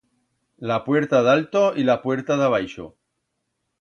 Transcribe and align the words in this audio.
La 0.69 0.77
puerta 0.87 1.21
d'alto 1.27 1.61
y 1.83 1.85
la 1.91 1.97
puerta 2.07 2.39
d'abaixo. 2.43 2.89